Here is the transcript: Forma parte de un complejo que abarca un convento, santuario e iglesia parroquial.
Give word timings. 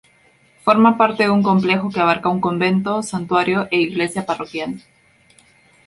Forma 0.65 0.97
parte 0.97 1.21
de 1.25 1.29
un 1.29 1.43
complejo 1.43 1.91
que 1.91 1.99
abarca 1.99 2.27
un 2.27 2.41
convento, 2.41 3.03
santuario 3.03 3.67
e 3.69 3.77
iglesia 3.81 4.25
parroquial. 4.25 4.81